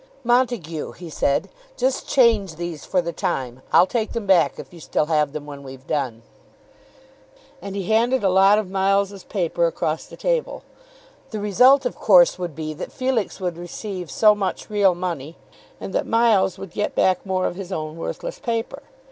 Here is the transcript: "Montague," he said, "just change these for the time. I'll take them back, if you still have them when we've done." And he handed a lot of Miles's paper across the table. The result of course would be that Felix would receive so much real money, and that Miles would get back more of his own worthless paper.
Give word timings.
"Montague," 0.23 0.93
he 0.93 1.11
said, 1.11 1.47
"just 1.77 2.07
change 2.07 2.55
these 2.55 2.85
for 2.85 3.03
the 3.03 3.13
time. 3.13 3.61
I'll 3.71 3.85
take 3.85 4.13
them 4.13 4.25
back, 4.25 4.57
if 4.57 4.73
you 4.73 4.79
still 4.79 5.05
have 5.05 5.31
them 5.31 5.45
when 5.45 5.61
we've 5.61 5.85
done." 5.85 6.23
And 7.61 7.75
he 7.75 7.83
handed 7.83 8.23
a 8.23 8.29
lot 8.29 8.57
of 8.57 8.67
Miles's 8.67 9.23
paper 9.23 9.67
across 9.67 10.05
the 10.07 10.17
table. 10.17 10.63
The 11.29 11.39
result 11.39 11.85
of 11.85 11.97
course 11.97 12.39
would 12.39 12.55
be 12.55 12.73
that 12.73 12.91
Felix 12.91 13.39
would 13.39 13.57
receive 13.59 14.09
so 14.09 14.33
much 14.33 14.71
real 14.71 14.95
money, 14.95 15.35
and 15.79 15.93
that 15.93 16.07
Miles 16.07 16.57
would 16.57 16.71
get 16.71 16.95
back 16.95 17.23
more 17.23 17.45
of 17.45 17.55
his 17.55 17.71
own 17.71 17.95
worthless 17.95 18.39
paper. 18.39 18.81